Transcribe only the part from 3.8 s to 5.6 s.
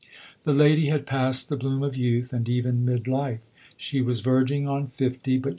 was verging on fifty, but.